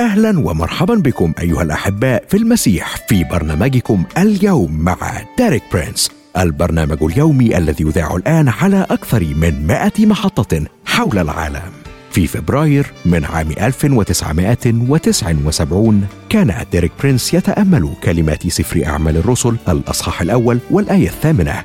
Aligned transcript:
أهلا 0.00 0.38
ومرحبا 0.38 0.94
بكم 0.94 1.32
أيها 1.40 1.62
الأحباء 1.62 2.24
في 2.28 2.36
المسيح 2.36 2.96
في 3.08 3.24
برنامجكم 3.24 4.04
اليوم 4.18 4.78
مع 4.78 4.96
ديريك 5.38 5.62
برينس 5.72 6.10
البرنامج 6.38 7.02
اليومي 7.02 7.58
الذي 7.58 7.84
يذاع 7.84 8.16
الآن 8.16 8.48
على 8.48 8.86
أكثر 8.90 9.24
من 9.24 9.66
100 9.66 9.92
محطة 9.98 10.64
حول 10.86 11.18
العالم. 11.18 11.62
في 12.10 12.26
فبراير 12.26 12.86
من 13.04 13.24
عام 13.24 13.50
1979 13.50 16.06
كان 16.28 16.54
ديريك 16.72 16.92
برينس 17.00 17.34
يتأمل 17.34 17.94
كلمات 18.02 18.48
سفر 18.48 18.86
أعمال 18.86 19.16
الرسل 19.16 19.56
الأصحاح 19.68 20.22
الأول 20.22 20.58
والآية 20.70 21.08
الثامنة. 21.08 21.64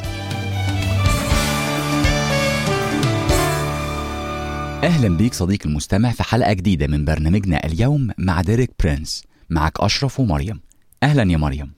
أهلا 4.91 5.17
بيك 5.17 5.33
صديقي 5.33 5.65
المستمع 5.65 6.11
في 6.11 6.23
حلقة 6.23 6.53
جديدة 6.53 6.87
من 6.87 7.05
برنامجنا 7.05 7.65
اليوم 7.65 8.11
مع 8.17 8.41
ديريك 8.41 8.71
برينس. 8.83 9.23
معك 9.49 9.79
أشرف 9.79 10.19
ومريم. 10.19 10.61
أهلا 11.03 11.31
يا 11.31 11.37
مريم. 11.37 11.71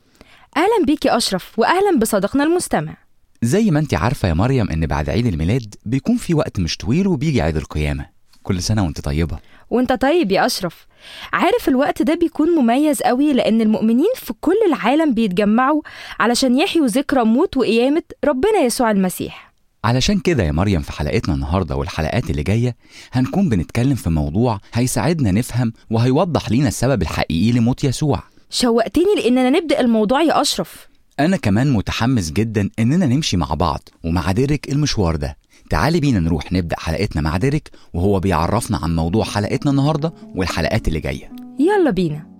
أهلا 0.57 0.85
بيك 0.85 1.05
يا 1.05 1.17
أشرف 1.17 1.59
وأهلا 1.59 1.99
بصديقنا 1.99 2.43
المستمع. 2.43 2.97
زي 3.41 3.71
ما 3.71 3.79
انت 3.79 3.93
عارفة 3.93 4.27
يا 4.27 4.33
مريم 4.33 4.69
إن 4.69 4.85
بعد 4.85 5.09
عيد 5.09 5.25
الميلاد 5.25 5.75
بيكون 5.85 6.17
في 6.17 6.33
وقت 6.33 6.59
مش 6.59 6.77
طويل 6.77 7.07
وبيجي 7.07 7.41
عيد 7.41 7.57
القيامة. 7.57 8.05
كل 8.43 8.61
سنة 8.61 8.83
وانت 8.83 9.01
طيبة. 9.01 9.39
وأنت 9.69 9.93
طيب 9.93 10.31
يا 10.31 10.45
أشرف. 10.45 10.87
عارف 11.33 11.67
الوقت 11.69 12.01
ده 12.01 12.13
بيكون 12.15 12.49
مميز 12.49 13.01
قوي 13.01 13.33
لأن 13.33 13.61
المؤمنين 13.61 14.13
في 14.15 14.33
كل 14.41 14.57
العالم 14.67 15.13
بيتجمعوا 15.13 15.81
علشان 16.19 16.59
يحيوا 16.59 16.87
ذكرى 16.87 17.23
موت 17.23 17.57
وقيامة 17.57 18.03
ربنا 18.25 18.59
يسوع 18.59 18.91
المسيح. 18.91 19.52
علشان 19.83 20.19
كده 20.19 20.43
يا 20.43 20.51
مريم 20.51 20.81
في 20.81 20.91
حلقتنا 20.91 21.35
النهاردة 21.35 21.75
والحلقات 21.75 22.29
اللي 22.29 22.43
جاية 22.43 22.75
هنكون 23.11 23.49
بنتكلم 23.49 23.95
في 23.95 24.09
موضوع 24.09 24.59
هيساعدنا 24.73 25.31
نفهم 25.31 25.73
وهيوضح 25.91 26.51
لينا 26.51 26.67
السبب 26.67 27.01
الحقيقي 27.01 27.51
لموت 27.51 27.83
يسوع. 27.83 28.23
شوقتني 28.49 29.05
لأننا 29.17 29.49
نبدأ 29.49 29.79
الموضوع 29.79 30.21
يا 30.21 30.41
أشرف. 30.41 30.87
أنا 31.19 31.37
كمان 31.37 31.71
متحمس 31.71 32.31
جدا 32.31 32.69
إننا 32.79 33.05
نمشي 33.05 33.37
مع 33.37 33.53
بعض 33.53 33.89
ومع 34.03 34.31
ديريك 34.31 34.71
المشوار 34.71 35.15
ده. 35.15 35.37
تعالي 35.69 35.99
بينا 35.99 36.19
نروح 36.19 36.51
نبدأ 36.53 36.75
حلقتنا 36.79 37.21
مع 37.21 37.37
ديريك 37.37 37.71
وهو 37.93 38.19
بيعرفنا 38.19 38.77
عن 38.77 38.95
موضوع 38.95 39.23
حلقتنا 39.23 39.71
النهاردة 39.71 40.13
والحلقات 40.35 40.87
اللي 40.87 40.99
جاية. 40.99 41.31
يلا 41.59 41.91
بينا. 41.91 42.33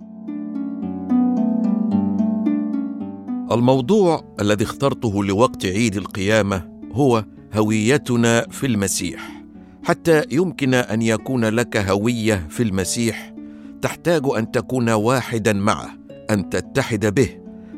الموضوع 3.52 4.34
الذي 4.40 4.64
اخترته 4.64 5.24
لوقت 5.24 5.66
عيد 5.66 5.96
القيامة 5.96 6.68
هو 6.92 7.24
هويتنا 7.54 8.46
في 8.50 8.66
المسيح. 8.66 9.42
حتى 9.84 10.22
يمكن 10.30 10.74
أن 10.74 11.02
يكون 11.02 11.44
لك 11.44 11.76
هوية 11.76 12.46
في 12.50 12.62
المسيح 12.62 13.34
تحتاج 13.82 14.22
أن 14.38 14.50
تكون 14.50 14.90
واحدا 14.90 15.52
معه 15.52 15.90
أن 16.30 16.50
تتحد 16.50 17.06
به. 17.14 17.28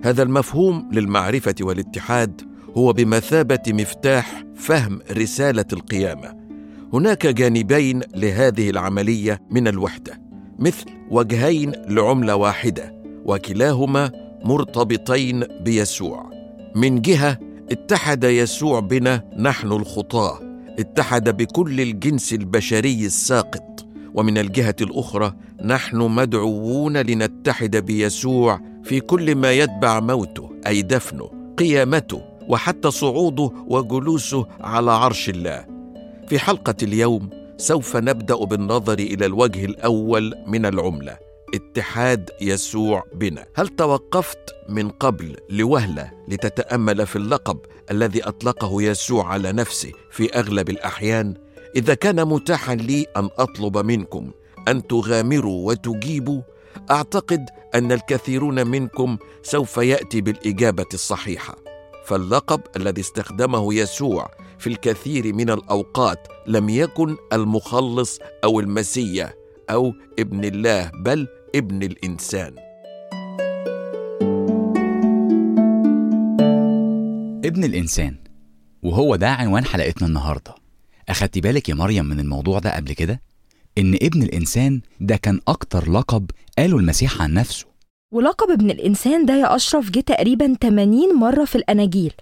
هذا 0.03 0.23
المفهوم 0.23 0.89
للمعرفة 0.93 1.55
والاتحاد 1.61 2.43
هو 2.77 2.93
بمثابة 2.93 3.63
مفتاح 3.69 4.45
فهم 4.55 4.99
رسالة 5.13 5.65
القيامة. 5.73 6.37
هناك 6.93 7.27
جانبين 7.27 8.03
لهذه 8.15 8.71
العملية 8.71 9.41
من 9.51 9.69
الوحدة 9.69 10.21
مثل 10.59 10.85
وجهين 11.11 11.73
لعملة 11.89 12.37
واحدة 12.37 12.95
وكلاهما 13.25 14.11
مرتبطين 14.45 15.45
بيسوع. 15.61 16.31
من 16.75 17.01
جهة 17.01 17.39
اتحد 17.71 18.25
يسوع 18.25 18.81
بنا 18.81 19.23
نحن 19.39 19.73
الخطاة. 19.73 20.41
اتحد 20.79 21.37
بكل 21.37 21.81
الجنس 21.81 22.33
البشري 22.33 23.07
الساقط. 23.07 23.87
ومن 24.15 24.39
الجهة 24.39 24.77
الأخرى 24.81 25.33
نحن 25.65 25.97
مدعوون 25.97 26.97
لنتحد 26.97 27.77
بيسوع 27.77 28.61
في 28.85 29.01
كل 29.01 29.35
ما 29.35 29.53
يتبع 29.53 30.01
موته 30.01 30.51
أي 30.67 30.83
دفنه 30.83 31.31
قيامته 31.59 32.23
وحتى 32.49 32.91
صعوده 32.91 33.51
وجلوسه 33.67 34.47
على 34.61 34.91
عرش 34.91 35.29
الله. 35.29 35.65
في 36.29 36.39
حلقة 36.39 36.77
اليوم 36.83 37.31
سوف 37.57 37.97
نبدأ 37.97 38.45
بالنظر 38.45 38.99
إلى 38.99 39.27
الوجه 39.27 39.65
الأول 39.65 40.35
من 40.47 40.67
العملة. 40.67 41.17
اتحاد 41.55 42.31
يسوع 42.41 43.05
بنا. 43.15 43.47
هل 43.55 43.69
توقفت 43.69 44.55
من 44.69 44.89
قبل 44.89 45.37
لوهلة 45.51 46.11
لتتأمل 46.29 47.07
في 47.07 47.17
اللقب 47.17 47.59
الذي 47.91 48.23
أطلقه 48.23 48.83
يسوع 48.83 49.27
على 49.27 49.53
نفسه 49.53 49.93
في 50.11 50.35
أغلب 50.35 50.71
الأحيان؟ 50.71 51.35
إذا 51.77 51.95
كان 51.95 52.29
متاحا 52.29 52.75
لي 52.75 53.07
أن 53.17 53.29
أطلب 53.39 53.79
منكم 53.79 54.31
أن 54.69 54.87
تغامروا 54.87 55.69
وتجيبوا 55.69 56.43
أعتقد 56.91 57.47
أن 57.75 57.93
الكثيرون 57.93 58.67
منكم 58.67 59.17
سوف 59.43 59.77
يأتي 59.77 60.21
بالإجابة 60.21 60.87
الصحيحة. 60.95 61.57
فاللقب 62.07 62.61
الذي 62.77 63.01
استخدمه 63.01 63.75
يسوع 63.75 64.31
في 64.59 64.67
الكثير 64.67 65.33
من 65.33 65.51
الأوقات 65.51 66.29
لم 66.47 66.69
يكن 66.69 67.17
المخلص 67.33 68.19
أو 68.45 68.61
المسيا 68.61 69.35
أو 69.71 69.93
ابن 70.19 70.45
الله 70.45 70.91
بل 70.95 71.29
ابن 71.55 71.83
الإنسان. 71.83 72.55
ابن 77.45 77.65
الإنسان 77.65 78.17
وهو 78.83 79.17
ده 79.17 79.29
عنوان 79.29 79.65
حلقتنا 79.65 80.09
النهاردة. 80.09 80.55
أخدتي 81.09 81.41
بالك 81.41 81.69
يا 81.69 81.75
مريم 81.75 82.05
من 82.05 82.21
الموضوع 82.21 82.59
ده 82.59 82.77
قبل 82.77 82.93
كده؟ 82.93 83.23
إن 83.79 83.95
ابن 83.95 84.23
الإنسان 84.23 84.81
ده 85.01 85.17
كان 85.17 85.41
أكتر 85.49 85.91
لقب 85.91 86.31
قاله 86.59 86.77
المسيح 86.79 87.23
عن 87.23 87.35
نفسه. 87.35 87.67
ولقب 88.13 88.51
ابن 88.51 88.71
الإنسان 88.71 89.27
ده 89.27 89.35
يا 89.35 89.57
أشرف 89.57 89.91
جه 89.91 90.01
تقريبا 90.01 90.55
80 90.63 91.15
مرة 91.15 91.45
في 91.45 91.57
الأناجيل 91.57 92.13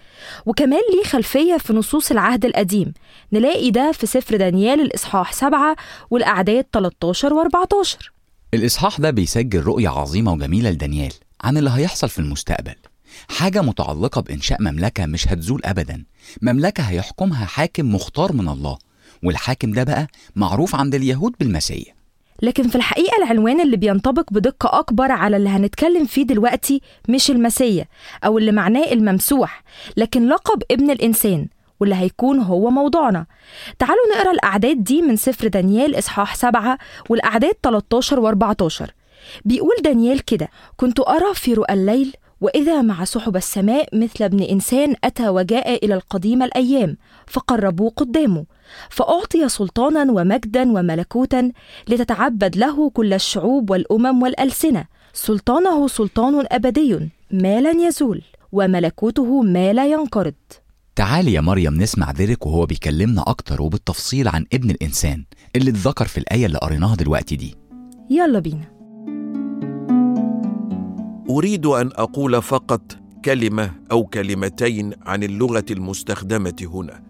وكمان 0.45 0.81
ليه 0.93 1.03
خلفية 1.03 1.57
في 1.57 1.73
نصوص 1.73 2.11
العهد 2.11 2.45
القديم. 2.45 2.93
نلاقي 3.33 3.71
ده 3.71 3.91
في 3.91 4.05
سفر 4.05 4.37
دانيال 4.37 4.81
الإصحاح 4.81 5.33
7 5.33 5.75
والأعداد 6.09 6.65
13 6.73 7.29
و14 7.43 8.14
الإصحاح 8.55 8.99
ده 8.99 9.09
بيسجل 9.11 9.61
رؤية 9.63 9.89
عظيمة 9.89 10.33
وجميلة 10.33 10.71
لدانيال 10.71 11.11
عن 11.43 11.57
اللي 11.57 11.69
هيحصل 11.69 12.09
في 12.09 12.19
المستقبل. 12.19 12.75
حاجة 13.29 13.61
متعلقة 13.61 14.21
بإنشاء 14.21 14.61
مملكة 14.61 15.05
مش 15.05 15.27
هتزول 15.27 15.61
أبدا. 15.65 16.03
مملكة 16.41 16.83
هيحكمها 16.83 17.45
حاكم 17.45 17.95
مختار 17.95 18.33
من 18.33 18.49
الله 18.49 18.77
والحاكم 19.23 19.71
ده 19.71 19.83
بقى 19.83 20.07
معروف 20.35 20.75
عند 20.75 20.95
اليهود 20.95 21.33
بالمسيح. 21.39 21.95
لكن 22.41 22.67
في 22.67 22.75
الحقيقة 22.75 23.17
العنوان 23.23 23.61
اللي 23.61 23.77
بينطبق 23.77 24.33
بدقة 24.33 24.79
أكبر 24.79 25.11
على 25.11 25.37
اللي 25.37 25.49
هنتكلم 25.49 26.05
فيه 26.05 26.23
دلوقتي 26.23 26.81
مش 27.09 27.31
المسيا 27.31 27.85
أو 28.25 28.37
اللي 28.37 28.51
معناه 28.51 28.91
الممسوح 28.91 29.63
لكن 29.97 30.27
لقب 30.29 30.63
ابن 30.71 30.91
الإنسان 30.91 31.47
واللي 31.79 31.95
هيكون 31.95 32.39
هو 32.39 32.69
موضوعنا. 32.69 33.25
تعالوا 33.79 34.15
نقرأ 34.15 34.31
الأعداد 34.31 34.83
دي 34.83 35.01
من 35.01 35.15
سفر 35.15 35.47
دانيال 35.47 35.97
إصحاح 35.97 36.35
7 36.35 36.77
والأعداد 37.09 37.53
13 37.63 38.35
و14 38.35 38.89
بيقول 39.45 39.75
دانيال 39.83 40.25
كده 40.25 40.49
كنت 40.77 40.99
أرى 40.99 41.33
في 41.33 41.53
رؤى 41.53 41.73
الليل 41.73 42.13
وإذا 42.41 42.81
مع 42.81 43.03
سحب 43.03 43.35
السماء 43.35 43.89
مثل 43.93 44.23
ابن 44.23 44.43
إنسان 44.43 44.95
أتى 45.03 45.29
وجاء 45.29 45.85
إلى 45.85 45.93
القديم 45.93 46.43
الأيام 46.43 46.97
فقربوه 47.27 47.89
قدامه 47.89 48.45
فأعطي 48.89 49.49
سلطانا 49.49 50.11
ومجدا 50.11 50.71
وملكوتا 50.71 51.51
لتتعبد 51.87 52.57
له 52.57 52.89
كل 52.89 53.13
الشعوب 53.13 53.69
والأمم 53.69 54.23
والألسنة. 54.23 54.85
سلطانه 55.13 55.87
سلطان 55.87 56.45
أبدي 56.51 56.99
ما 57.31 57.61
لن 57.61 57.79
يزول 57.79 58.21
وملكوته 58.51 59.41
ما 59.41 59.73
لا 59.73 59.85
ينقرض. 59.85 60.33
تعالي 60.95 61.33
يا 61.33 61.41
مريم 61.41 61.81
نسمع 61.81 62.11
ديريك 62.11 62.45
وهو 62.45 62.65
بيكلمنا 62.65 63.23
أكتر 63.27 63.61
وبالتفصيل 63.61 64.27
عن 64.27 64.45
ابن 64.53 64.69
الإنسان 64.69 65.25
اللي 65.55 65.69
اتذكر 65.71 66.07
في 66.07 66.17
الآية 66.17 66.45
اللي 66.45 66.57
قريناها 66.57 66.95
دلوقتي 66.95 67.35
دي. 67.35 67.55
يلا 68.09 68.39
بينا. 68.39 68.65
أريد 71.29 71.65
أن 71.65 71.89
أقول 71.95 72.41
فقط 72.41 72.97
كلمة 73.25 73.71
أو 73.91 74.03
كلمتين 74.05 74.93
عن 75.01 75.23
اللغة 75.23 75.65
المستخدمة 75.71 76.55
هنا. 76.61 77.01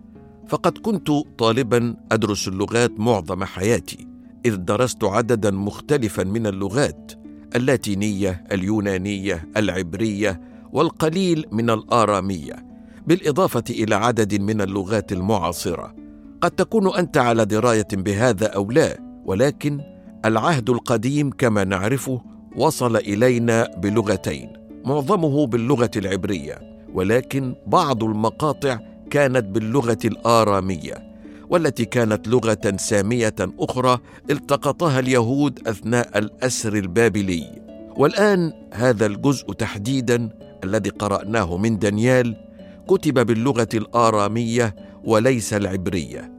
فقد 0.48 0.78
كنت 0.78 1.08
طالبا 1.38 1.96
أدرس 2.12 2.48
اللغات 2.48 3.00
معظم 3.00 3.44
حياتي 3.44 4.08
إذ 4.46 4.56
درست 4.56 5.04
عددا 5.04 5.52
مختلفا 5.52 6.24
من 6.24 6.48
اللغات 6.48 7.12
اللاتينية 7.56 8.44
اليونانية 8.52 9.50
العبرية 9.58 10.42
والقليل 10.74 11.46
من 11.52 11.70
الآرامية. 11.70 12.75
بالإضافة 13.08 13.64
إلى 13.70 13.96
عدد 13.96 14.42
من 14.42 14.62
اللغات 14.62 15.12
المعاصرة. 15.12 15.96
قد 16.42 16.52
تكون 16.52 16.96
أنت 16.96 17.18
على 17.18 17.46
دراية 17.46 17.88
بهذا 17.94 18.48
أو 18.48 18.72
لا 18.72 18.98
ولكن 19.26 19.82
العهد 20.26 20.70
القديم 20.70 21.30
كما 21.30 21.64
نعرفه 21.64 22.22
وصل 22.56 22.96
إلينا 22.96 23.72
بلغتين 23.78 24.54
معظمه 24.86 25.48
باللغة 25.48 25.92
العبرية 25.96 26.60
ولكن 26.94 27.56
بعض 27.68 28.04
المقاطع 28.04 28.80
كانت 29.10 29.46
باللغة 29.46 29.98
الآرامية 30.06 31.16
والتي 31.50 31.86
كانت 31.86 32.28
لغة 32.28 32.74
سامية 32.76 33.36
أخرى 33.60 34.00
التقطها 34.30 35.00
اليهود 35.00 35.68
أثناء 35.68 36.18
الأسر 36.18 36.76
البابلي. 36.76 37.62
والآن 37.98 38.54
هذا 38.74 39.06
الجزء 39.06 39.54
تحديدا 39.54 40.30
الذي 40.64 40.90
قرأناه 40.90 41.58
من 41.58 41.80
دانيال 41.80 42.45
كتب 42.88 43.26
باللغة 43.26 43.70
الآرامية 43.74 44.76
وليس 45.04 45.54
العبرية. 45.54 46.32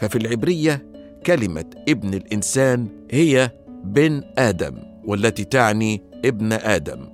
ففي 0.00 0.16
العبرية 0.16 0.86
كلمة 1.26 1.64
ابن 1.88 2.14
الإنسان 2.14 2.88
هي 3.10 3.50
بن 3.84 4.22
آدم 4.38 4.74
والتي 5.04 5.44
تعني 5.44 6.02
ابن 6.24 6.52
آدم. 6.52 7.08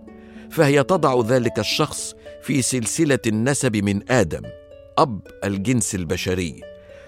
فهي 0.50 0.82
تضع 0.82 1.20
ذلك 1.20 1.58
الشخص 1.58 2.14
في 2.42 2.62
سلسلة 2.62 3.18
النسب 3.26 3.76
من 3.76 4.12
آدم 4.12 4.42
أب 4.98 5.20
الجنس 5.44 5.94
البشري. 5.94 6.60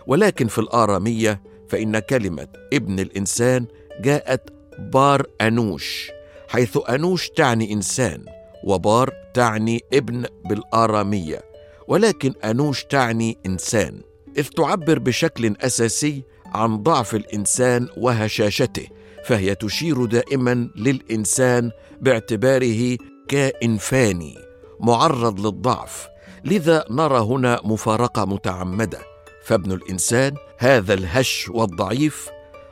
ولكن 0.06 0.46
في 0.46 0.58
الآرامية 0.58 1.42
فإن 1.68 1.98
كلمة 1.98 2.48
ابن 2.72 3.00
الإنسان 3.00 3.66
جاءت 4.00 4.50
بار 4.78 5.26
أنوش 5.40 6.10
حيث 6.48 6.78
أنوش 6.88 7.28
تعني 7.28 7.72
إنسان 7.72 8.24
وبار 8.64 9.12
تعني 9.34 9.80
ابن 9.92 10.24
بالآرامية. 10.44 11.49
ولكن 11.90 12.34
أنوش 12.44 12.84
تعني 12.84 13.38
إنسان. 13.46 14.00
إذ 14.38 14.48
تعبر 14.48 14.98
بشكل 14.98 15.56
أساسي 15.60 16.24
عن 16.46 16.76
ضعف 16.82 17.14
الإنسان 17.14 17.88
وهشاشته 17.96 18.86
فهي 19.24 19.54
تشير 19.54 20.04
دائما 20.04 20.70
للإنسان 20.76 21.70
باعتباره 22.00 22.96
كائن 23.28 23.76
فاني 23.76 24.34
معرض 24.80 25.46
للضعف. 25.46 26.08
لذا 26.44 26.84
نرى 26.90 27.18
هنا 27.18 27.60
مفارقة 27.64 28.24
متعمدة. 28.24 28.98
فابن 29.44 29.72
الإنسان 29.72 30.34
هذا 30.58 30.94
الهش 30.94 31.48
والضعيف 31.48 32.28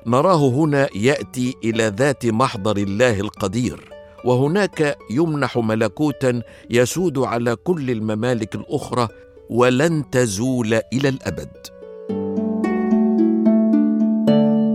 نراه 0.06 0.49
هنا 0.49 0.88
يأتي 0.97 1.55
إلى 1.65 1.93
ذات 1.97 2.26
محضر 2.26 2.76
الله 2.76 3.20
القدير. 3.20 3.98
وهناك 4.29 4.99
يمنح 5.11 5.59
ملكوتا 5.59 6.43
يسود 6.71 7.19
على 7.19 7.57
كل 7.57 7.91
الممالك 7.91 8.55
الأخرى 8.55 9.09
ولن 9.51 10.11
تزول 10.11 10.75
إلى 10.93 11.09
الأبد. 11.09 11.51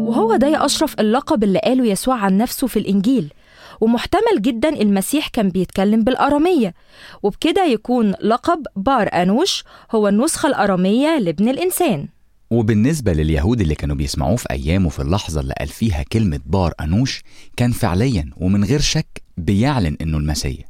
وهو 0.10 0.36
ده 0.36 0.48
يا 0.48 0.66
أشرف 0.66 1.00
اللقب 1.00 1.44
اللي 1.44 1.60
قاله 1.60 1.86
يسوع 1.86 2.16
عن 2.16 2.38
نفسه 2.38 2.68
في 2.68 2.80
الإنجيل. 2.80 3.34
ومحتمل 3.82 4.42
جدا 4.42 4.70
المسيح 4.70 5.28
كان 5.28 5.50
بيتكلم 5.50 6.04
بالأرامية. 6.04 6.74
وبكده 7.24 7.66
يكون 7.66 8.14
لقب 8.22 8.64
بار 8.76 9.08
أنوش 9.14 9.64
هو 9.92 10.08
النسخة 10.08 10.48
الأرامية 10.48 11.20
لابن 11.20 11.50
الإنسان. 11.50 12.08
وبالنسبة 12.52 13.14
لليهود 13.14 13.62
اللي 13.62 13.76
كانوا 13.76 13.96
بيسمعوه 13.96 14.36
في 14.36 14.46
أيامه 14.52 14.90
في 14.90 15.02
اللحظة 15.02 15.42
اللي 15.42 15.54
قال 15.60 15.68
فيها 15.68 16.04
كلمة 16.04 16.40
بار 16.46 16.74
أنوش 16.82 17.24
كان 17.58 17.72
فعليا 17.72 18.30
ومن 18.38 18.64
غير 18.64 18.80
شك 18.80 19.23
بيعلن 19.38 19.98
إنه 20.02 20.18
المسيح. 20.18 20.66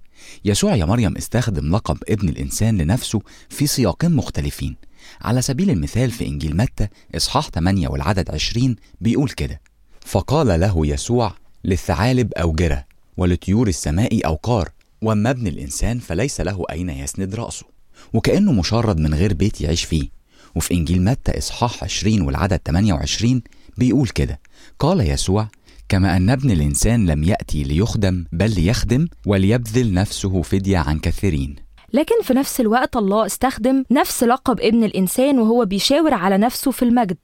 يسوع 0.45 0.75
يا 0.75 0.86
مريم 0.86 1.18
استخدم 1.18 1.75
لقب 1.75 1.98
ابن 2.10 2.30
الإنسان 2.30 2.77
لنفسه 2.77 3.21
في 3.50 3.68
سياقين 3.68 4.12
مختلفين. 4.15 4.75
على 5.21 5.42
سبيل 5.42 5.69
المثال 5.69 6.12
في 6.12 6.27
إنجيل 6.27 6.57
متى 6.57 6.88
إصحاح 7.15 7.50
8 7.50 7.88
والعدد 7.88 8.31
20 8.31 8.75
بيقول 9.01 9.30
كده 9.30 9.62
فقال 10.06 10.60
له 10.60 10.88
يسوع 10.88 11.33
للثعالب 11.63 12.33
أوجرة 12.33 12.86
ولطيور 13.18 13.68
السماء 13.68 14.25
أوقار 14.25 14.69
وأما 15.01 15.30
ابن 15.30 15.48
الإنسان 15.48 16.00
فليس 16.00 16.42
له 16.42 16.63
أين 16.71 16.89
يسند 16.89 17.36
رأسه. 17.36 17.65
وكأنه 18.13 18.51
مشرد 18.51 19.00
من 19.00 19.13
غير 19.13 19.33
بيت 19.33 19.62
يعيش 19.62 19.83
فيه. 19.83 20.10
وفي 20.56 20.74
إنجيل 20.74 21.04
متى 21.04 21.38
إصحاح 21.38 21.83
20 21.83 22.21
والعدد 22.21 22.60
28 22.65 23.42
بيقول 23.77 24.07
كده 24.07 24.39
قال 24.80 25.01
يسوع 25.10 25.48
كما 25.90 26.18
أن 26.18 26.30
ابن 26.30 26.52
الإنسان 26.52 27.06
لم 27.10 27.24
يأتي 27.24 27.64
ليخدم 27.64 28.26
بل 28.32 28.56
ليخدم 28.56 29.08
وليبذل 29.26 29.94
نفسه 29.94 30.42
فدية 30.42 30.78
عن 30.78 31.00
كثيرين. 31.00 31.56
لكن 31.94 32.16
في 32.24 32.34
نفس 32.34 32.60
الوقت 32.62 32.96
الله 32.96 33.26
استخدم 33.26 33.84
نفس 33.92 34.24
لقب 34.24 34.60
ابن 34.62 34.84
الإنسان 34.84 35.40
وهو 35.40 35.66
بيشاور 35.66 36.14
على 36.14 36.38
نفسه 36.38 36.72
في 36.72 36.84
المجد. 36.86 37.18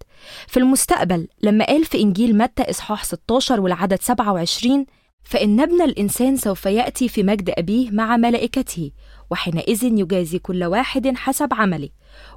في 0.48 0.58
المستقبل 0.58 1.28
لما 1.44 1.66
قال 1.66 1.86
في 1.86 2.02
إنجيل 2.02 2.38
متى 2.38 2.70
إصحاح 2.70 3.04
16 3.04 3.62
والعدد 3.62 4.02
27 4.02 4.86
فإن 5.24 5.60
ابن 5.60 5.82
الإنسان 5.82 6.38
سوف 6.38 6.66
يأتي 6.66 7.10
في 7.10 7.24
مجد 7.24 7.50
أبيه 7.58 7.92
مع 7.92 8.18
ملائكته 8.18 8.92
وحينئذ 9.32 9.84
يجازي 9.84 10.40
كل 10.40 10.64
واحد 10.64 11.16
حسب 11.16 11.54
عمله. 11.54 11.90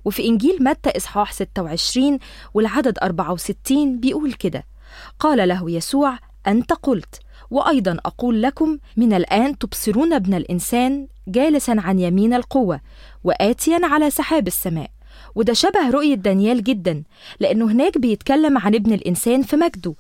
وفي 0.04 0.26
إنجيل 0.28 0.64
متى 0.64 0.90
إصحاح 0.96 1.32
26 1.32 2.18
والعدد 2.54 2.98
64 2.98 4.00
بيقول 4.00 4.32
كده 4.32 4.64
قال 5.18 5.48
له 5.48 5.70
يسوع 5.70 6.18
أنت 6.46 6.72
قلت 6.72 7.20
وأيضا 7.50 7.96
أقول 8.06 8.42
لكم 8.42 8.78
من 8.96 9.12
الآن 9.12 9.58
تبصرون 9.58 10.12
ابن 10.12 10.34
الإنسان 10.34 11.06
جالسا 11.28 11.76
عن 11.78 11.98
يمين 11.98 12.34
القوة 12.34 12.80
وآتيا 13.24 13.80
على 13.82 14.10
سحاب 14.10 14.46
السماء. 14.46 14.90
وده 15.34 15.52
شبه 15.52 15.90
رؤية 15.90 16.14
دانيال 16.14 16.64
جدا 16.64 17.02
لأنه 17.40 17.72
هناك 17.72 17.98
بيتكلم 17.98 18.58
عن 18.58 18.74
ابن 18.74 18.92
الإنسان 18.92 19.42
في 19.42 19.56
مجده. 19.56 19.94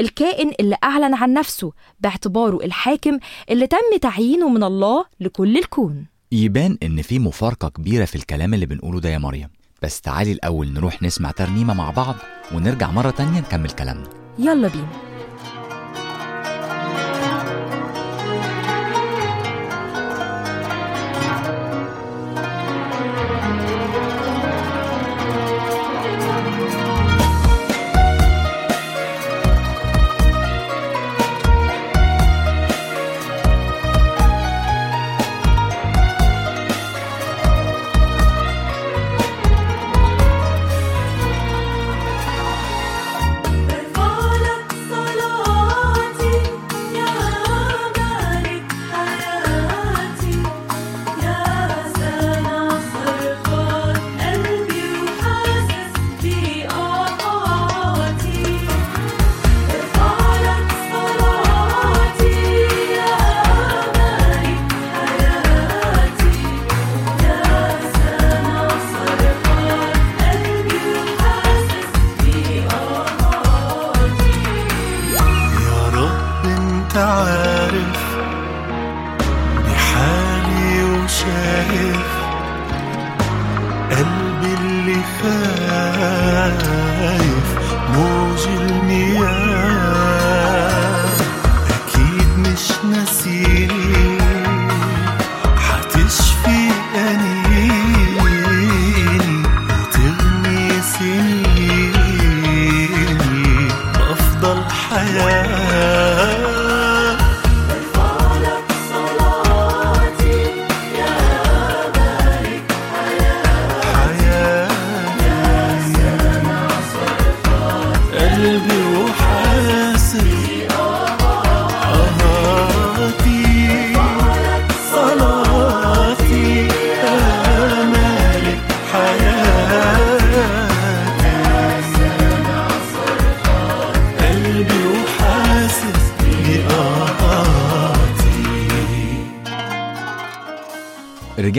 الكائن 0.00 0.52
اللي 0.60 0.76
أعلن 0.84 1.14
عن 1.14 1.32
نفسه 1.32 1.72
باعتباره 2.00 2.64
الحاكم 2.64 3.18
اللي 3.50 3.66
تم 3.66 3.98
تعيينه 4.00 4.48
من 4.48 4.64
الله 4.64 5.04
لكل 5.20 5.58
الكون. 5.58 6.06
يبان 6.32 6.78
إن 6.82 7.02
في 7.02 7.18
مفارقة 7.18 7.68
كبيرة 7.68 8.04
في 8.04 8.16
الكلام 8.16 8.54
اللي 8.54 8.66
بنقوله 8.66 9.00
ده 9.00 9.08
يا 9.08 9.18
مريم. 9.18 9.48
بس 9.82 10.00
تعالي 10.00 10.32
الأول 10.32 10.72
نروح 10.72 11.02
نسمع 11.02 11.30
ترنيمة 11.30 11.74
مع 11.74 11.90
بعض 11.90 12.14
ونرجع 12.54 12.90
مرة 12.90 13.10
تانية 13.10 13.40
نكمل 13.40 13.70
كلامنا. 13.70 14.17
يلا 14.38 14.68
بينا. 14.68 15.07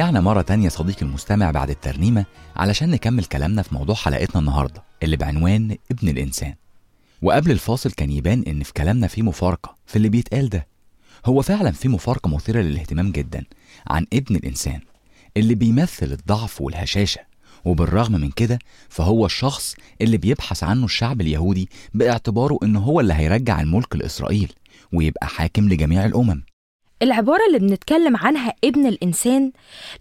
رجعنا 0.09 0.21
مرة 0.25 0.41
تانية 0.41 0.69
صديقي 0.69 1.01
المستمع 1.01 1.51
بعد 1.51 1.69
الترنيمة 1.69 2.25
علشان 2.55 2.89
نكمل 2.91 3.25
كلامنا 3.25 3.61
في 3.61 3.75
موضوع 3.75 3.95
حلقتنا 3.95 4.39
النهاردة 4.41 4.83
اللي 5.03 5.17
بعنوان 5.17 5.77
ابن 5.91 6.09
الإنسان. 6.09 6.53
وقبل 7.21 7.51
الفاصل 7.51 7.91
كان 7.91 8.11
يبان 8.11 8.43
إن 8.47 8.63
في 8.63 8.73
كلامنا 8.73 9.07
في 9.07 9.21
مفارقة 9.21 9.75
في 9.85 9.95
اللي 9.95 10.09
بيتقال 10.09 10.49
ده. 10.49 10.67
هو 11.25 11.41
فعلا 11.41 11.71
في 11.71 11.87
مفارقة 11.87 12.29
مثيرة 12.29 12.61
للاهتمام 12.61 13.11
جدا 13.11 13.43
عن 13.87 14.05
ابن 14.13 14.35
الإنسان 14.35 14.79
اللي 15.37 15.55
بيمثل 15.55 16.11
الضعف 16.11 16.61
والهشاشة. 16.61 17.21
وبالرغم 17.65 18.11
من 18.11 18.31
كده 18.31 18.59
فهو 18.89 19.25
الشخص 19.25 19.75
اللي 20.01 20.17
بيبحث 20.17 20.63
عنه 20.63 20.85
الشعب 20.85 21.21
اليهودي 21.21 21.69
باعتباره 21.93 22.59
إن 22.63 22.75
هو 22.75 22.99
اللي 22.99 23.13
هيرجع 23.13 23.61
الملك 23.61 23.95
لإسرائيل 23.95 24.53
ويبقى 24.93 25.27
حاكم 25.27 25.69
لجميع 25.69 26.05
الأمم. 26.05 26.43
العبارة 27.01 27.39
اللي 27.47 27.59
بنتكلم 27.59 28.17
عنها 28.17 28.53
ابن 28.63 28.85
الإنسان 28.87 29.51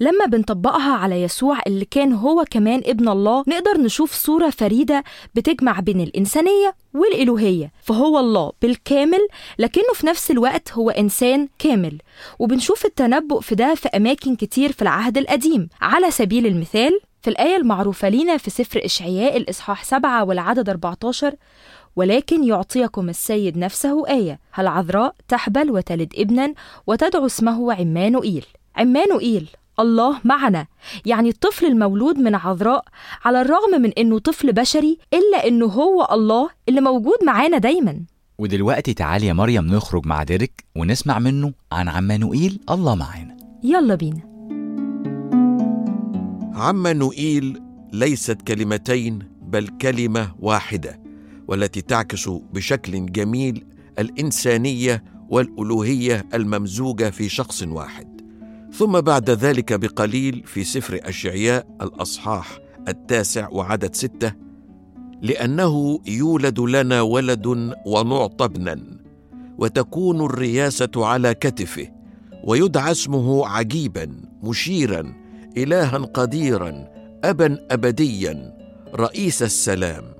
لما 0.00 0.26
بنطبقها 0.26 0.92
على 0.94 1.22
يسوع 1.22 1.58
اللي 1.66 1.84
كان 1.84 2.12
هو 2.12 2.44
كمان 2.50 2.82
ابن 2.86 3.08
الله 3.08 3.44
نقدر 3.48 3.78
نشوف 3.80 4.12
صورة 4.14 4.50
فريدة 4.50 5.04
بتجمع 5.34 5.80
بين 5.80 6.00
الإنسانية 6.00 6.74
والإلوهية 6.94 7.72
فهو 7.82 8.18
الله 8.18 8.52
بالكامل 8.62 9.28
لكنه 9.58 9.92
في 9.94 10.06
نفس 10.06 10.30
الوقت 10.30 10.72
هو 10.72 10.90
إنسان 10.90 11.48
كامل. 11.58 11.98
وبنشوف 12.38 12.84
التنبؤ 12.84 13.40
في 13.40 13.54
ده 13.54 13.74
في 13.74 13.88
أماكن 13.88 14.36
كتير 14.36 14.72
في 14.72 14.82
العهد 14.82 15.18
القديم. 15.18 15.68
على 15.80 16.10
سبيل 16.10 16.46
المثال 16.46 17.00
في 17.22 17.30
الآية 17.30 17.56
المعروفة 17.56 18.08
لينا 18.08 18.36
في 18.36 18.50
سفر 18.50 18.80
إشعياء 18.84 19.36
الإصحاح 19.36 19.84
7 19.84 20.24
والعدد 20.24 20.68
14 20.68 21.34
ولكن 21.98 22.44
يعطيكم 22.44 23.08
السيد 23.08 23.58
نفسه 23.58 24.08
آية 24.08 24.40
هل 24.52 24.66
عذراء 24.66 25.14
تحبل 25.28 25.70
وتلد 25.70 26.12
ابنا 26.16 26.54
وتدعو 26.86 27.26
اسمه 27.26 27.72
عمانوئيل. 27.72 28.46
عمانوئيل 28.76 29.48
الله 29.80 30.20
معنا. 30.24 30.66
يعني 31.06 31.28
الطفل 31.28 31.66
المولود 31.66 32.18
من 32.18 32.34
عذراء 32.34 32.84
على 33.24 33.40
الرغم 33.40 33.82
من 33.82 33.92
إنه 33.92 34.18
طفل 34.18 34.52
بشري 34.52 34.98
إلا 35.12 35.48
إنه 35.48 35.66
هو 35.66 36.08
الله 36.12 36.48
اللي 36.68 36.80
موجود 36.80 37.24
معانا 37.26 37.58
دايما. 37.58 38.00
ودلوقتي 38.38 38.94
تعالي 38.94 39.26
يا 39.26 39.32
مريم 39.32 39.66
نخرج 39.66 40.06
مع 40.06 40.22
ديريك 40.22 40.64
ونسمع 40.76 41.18
منه 41.18 41.52
عن 41.72 41.88
عمانوئيل 41.88 42.60
الله 42.70 42.94
معانا. 42.94 43.36
يلا 43.62 43.94
بينا. 43.94 44.22
عمانوئيل 46.54 47.62
ليست 47.92 48.42
كلمتين 48.42 49.18
بل 49.42 49.68
كلمة 49.68 50.34
واحدة. 50.40 51.07
والتي 51.48 51.80
تعكس 51.80 52.28
بشكل 52.28 53.06
جميل 53.06 53.66
الإنسانية 53.98 55.04
والألوهية 55.30 56.26
الممزوجة 56.34 57.10
في 57.10 57.28
شخص 57.28 57.62
واحد. 57.62 58.20
ثم 58.72 59.00
بعد 59.00 59.30
ذلك 59.30 59.72
بقليل 59.72 60.42
في 60.46 60.64
سفر 60.64 61.00
أشعياء 61.02 61.66
الأصحاح 61.82 62.58
التاسع 62.88 63.48
وعدد 63.48 63.94
ستة 63.94 64.32
لأنه 65.22 66.00
يولد 66.06 66.60
لنا 66.60 67.00
ولد 67.00 67.46
ونعطى 67.86 68.44
ابنا 68.44 68.80
وتكون 69.58 70.24
الرياسة 70.24 70.90
على 70.96 71.34
كتفه 71.34 71.88
ويدعى 72.44 72.90
اسمه 72.90 73.46
عجيبا 73.46 74.20
مشيرا 74.42 75.14
الها 75.56 75.98
قديرا 75.98 76.88
ابا 77.24 77.66
ابديا 77.70 78.54
رئيس 78.94 79.42
السلام. 79.42 80.17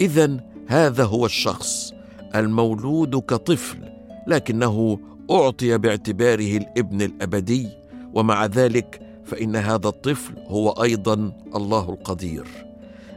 اذا 0.00 0.36
هذا 0.66 1.04
هو 1.04 1.26
الشخص 1.26 1.92
المولود 2.34 3.16
كطفل 3.16 3.78
لكنه 4.26 4.98
أعطي 5.30 5.78
باعتباره 5.78 6.56
الابن 6.56 7.02
الأبدي 7.02 7.68
ومع 8.14 8.46
ذلك 8.46 9.00
فإن 9.24 9.56
هذا 9.56 9.88
الطفل 9.88 10.34
هو 10.46 10.70
أيضا 10.70 11.32
الله 11.56 11.90
القدير. 11.90 12.46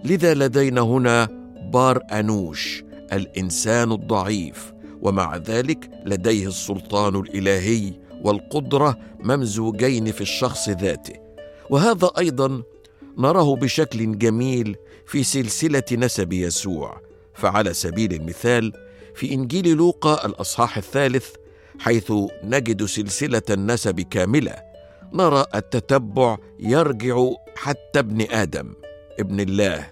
لذا 0.04 0.34
لدينا 0.34 0.82
هنا 0.82 1.28
بار 1.74 2.02
أنوش 2.12 2.84
الإنسان 3.14 3.92
الضعيف 3.92 4.74
ومع 5.02 5.38
ذلك 5.38 5.90
لديه 6.06 6.48
السلطان 6.48 7.16
الإلهي 7.16 7.94
والقدرة 8.24 8.98
ممزوجين 9.20 10.12
في 10.12 10.22
الشخص 10.22 10.70
ذاته. 10.70 11.16
وهذا 11.70 12.12
أيضا 12.18 12.62
نراه 13.18 13.56
بشكل 13.56 14.18
جميل 14.18 14.76
في 15.08 15.24
سلسلة 15.24 15.84
نسب 15.92 16.34
يسوع. 16.34 17.02
فعلى 17.34 17.74
سبيل 17.74 18.14
المثال 18.14 18.74
في 19.16 19.34
إنجيل 19.34 19.78
لوقا 19.78 20.26
الأصحاح 20.26 20.78
الثالث 20.78 21.28
حيث 21.80 22.14
نجد 22.44 22.86
سلسلة 22.86 23.42
النسب 23.50 24.02
كاملة 24.02 24.56
نرى 25.14 25.46
التتبع 25.56 26.38
يرجع 26.60 27.30
حتى 27.56 28.00
ابن 28.00 28.22
آدم 28.32 28.74
ابن 29.20 29.40
الله. 29.40 29.88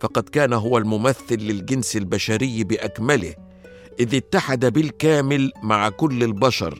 فقد 0.00 0.28
كان 0.28 0.52
هو 0.52 0.78
الممثل 0.78 1.36
للجنس 1.36 1.96
البشري 1.96 2.64
بأكمله 2.64 3.34
إذ 4.00 4.14
اتحد 4.14 4.66
بالكامل 4.66 5.52
مع 5.62 5.88
كل 5.88 6.22
البشر 6.22 6.78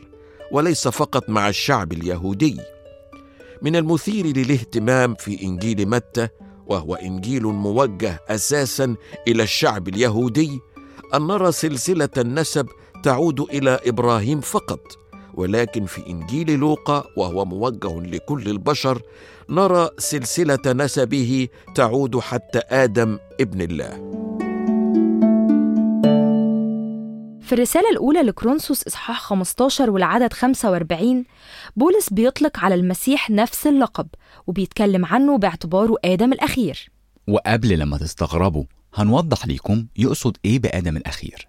وليس 0.51 0.87
فقط 0.87 1.29
مع 1.29 1.49
الشعب 1.49 1.93
اليهودي. 1.93 2.57
من 3.61 3.75
المثير 3.75 4.25
للاهتمام 4.25 5.15
في 5.15 5.43
إنجيل 5.43 5.89
متى 5.89 6.27
وهو 6.71 6.95
إنجيل 6.95 7.43
موجه 7.43 8.19
أساسا 8.29 8.95
إلى 9.27 9.43
الشعب 9.43 9.87
اليهودي 9.87 10.59
أن 11.13 11.27
نرى 11.27 11.51
سلسلة 11.51 12.09
النسب 12.17 12.67
تعود 13.03 13.39
إلى 13.39 13.79
إبراهيم 13.85 14.41
فقط 14.41 14.79
ولكن 15.33 15.85
في 15.85 16.07
إنجيل 16.09 16.51
لوقا 16.59 17.03
وهو 17.17 17.45
موجه 17.45 17.99
لكل 17.99 18.49
البشر 18.49 19.01
نرى 19.49 19.89
سلسلة 19.97 20.59
نسبه 20.65 21.47
تعود 21.75 22.19
حتى 22.19 22.59
آدم 22.69 23.17
ابن 23.41 23.61
الله. 23.61 24.20
في 27.51 27.55
الرسالة 27.55 27.89
الأولى 27.89 28.21
لكرونسوس 28.21 28.83
إصحاح 28.83 29.19
15 29.21 29.89
والعدد 29.89 30.33
45 30.33 31.25
بولس 31.75 32.09
بيطلق 32.13 32.59
على 32.59 32.75
المسيح 32.75 33.29
نفس 33.29 33.67
اللقب 33.67 34.07
وبيتكلم 34.47 35.05
عنه 35.05 35.37
باعتباره 35.37 35.95
آدم 36.05 36.33
الأخير. 36.33 36.89
وقبل 37.27 37.79
لما 37.79 37.97
تستغربوا 37.97 38.63
هنوضح 38.93 39.47
ليكم 39.47 39.85
يقصد 39.97 40.37
إيه 40.45 40.59
بآدم 40.59 40.97
الأخير. 40.97 41.47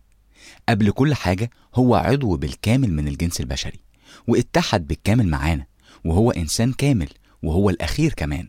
قبل 0.68 0.90
كل 0.90 1.14
حاجة 1.14 1.50
هو 1.74 1.94
عضو 1.94 2.36
بالكامل 2.36 2.92
من 2.92 3.08
الجنس 3.08 3.40
البشري 3.40 3.80
واتحد 4.28 4.86
بالكامل 4.86 5.26
معانا 5.28 5.66
وهو 6.04 6.30
إنسان 6.30 6.72
كامل 6.72 7.08
وهو 7.42 7.70
الأخير 7.70 8.12
كمان. 8.12 8.48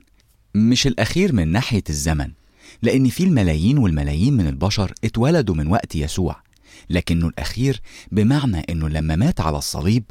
مش 0.55 0.87
الأخير 0.87 1.33
من 1.33 1.47
ناحية 1.47 1.83
الزمن 1.89 2.31
لأن 2.81 3.09
في 3.09 3.23
الملايين 3.23 3.77
والملايين 3.77 4.33
من 4.33 4.47
البشر 4.47 4.93
اتولدوا 5.03 5.55
من 5.55 5.67
وقت 5.67 5.95
يسوع. 5.95 6.52
لكنه 6.89 7.27
الأخير 7.27 7.81
بمعنى 8.11 8.59
إنه 8.69 8.89
لما 8.89 9.15
مات 9.15 9.41
على 9.41 9.57
الصليب 9.57 10.03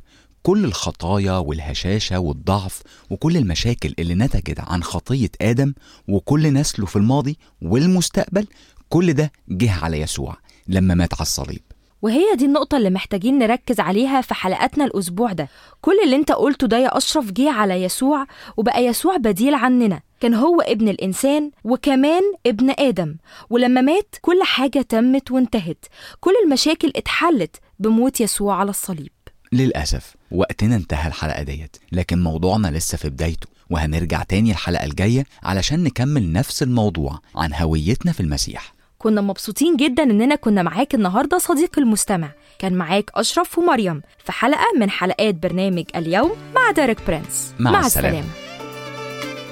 كل 0.43 0.65
الخطايا 0.65 1.33
والهشاشة 1.33 2.19
والضعف 2.19 2.83
وكل 3.11 3.37
المشاكل 3.37 3.95
اللي 3.99 4.15
نتجت 4.15 4.61
عن 4.61 4.83
خطية 4.83 5.31
آدم 5.41 5.75
وكل 6.09 6.53
نسله 6.53 6.87
في 6.87 6.97
الماضي 6.97 7.39
والمستقبل 7.63 8.47
كل 8.89 9.13
ده 9.13 9.33
جه 9.49 9.73
على 9.73 10.01
يسوع 10.01 10.37
لما 10.69 10.95
مات 10.95 11.15
على 11.15 11.23
الصليب. 11.23 11.63
وهي 12.03 12.35
دي 12.37 12.45
النقطة 12.45 12.77
اللي 12.77 12.91
محتاجين 12.91 13.39
نركز 13.39 13.81
عليها 13.81 14.21
في 14.21 14.35
حلقاتنا 14.35 14.85
الأسبوع 14.85 15.33
ده. 15.33 15.49
كل 15.81 15.93
اللي 16.05 16.17
انت 16.17 16.33
قلته 16.33 16.67
ده 16.67 16.79
يا 16.79 16.97
أشرف 16.97 17.31
جه 17.33 17.51
على 17.51 17.83
يسوع 17.83 18.27
وبقى 18.57 18.85
يسوع 18.85 19.17
بديل 19.17 19.55
عننا. 19.55 20.01
كان 20.21 20.35
هو 20.35 20.61
ابن 20.61 20.89
الإنسان 20.89 21.51
وكمان 21.65 22.23
ابن 22.47 22.75
آدم. 22.79 23.17
ولما 23.51 23.81
مات 23.81 24.15
كل 24.21 24.43
حاجة 24.43 24.83
تمت 24.83 25.31
وانتهت. 25.31 25.87
كل 26.21 26.33
المشاكل 26.45 26.93
اتحلت 26.97 27.57
بموت 27.79 28.21
يسوع 28.21 28.57
على 28.57 28.71
الصليب. 28.71 29.13
للأسف 29.53 30.15
وقتنا 30.31 30.77
انتهى 30.77 31.09
الحلقة 31.09 31.43
ديت 31.43 31.77
لكن 31.93 32.23
موضوعنا 32.23 32.69
لسه 32.69 32.99
في 32.99 33.09
بدايته. 33.09 33.47
وهنرجع 33.71 34.23
تاني 34.23 34.51
الحلقة 34.51 34.85
الجاية 34.85 35.27
علشان 35.43 35.83
نكمل 35.85 36.33
نفس 36.33 36.63
الموضوع 36.63 37.19
عن 37.37 37.55
هويتنا 37.55 38.13
في 38.13 38.21
المسيح. 38.21 38.72
كنا 39.03 39.21
مبسوطين 39.21 39.77
جدا 39.77 40.03
إننا 40.03 40.35
كنا 40.35 40.63
معاك 40.63 40.95
النهاردة 40.95 41.39
صديق 41.39 41.79
المستمع. 41.79 42.29
كان 42.59 42.75
معاك 42.75 43.11
أشرف 43.15 43.59
ومريم 43.59 44.03
في 44.25 44.33
حلقة 44.33 44.67
من 44.79 44.91
حلقات 44.91 45.35
برنامج 45.35 45.85
اليوم 45.97 46.31
مع 46.55 46.71
ديريك 46.71 46.99
برنس 47.09 47.55
مع 47.59 47.81
السلامة. 47.81 48.25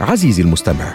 عزيزي 0.00 0.42
المستمع 0.42 0.94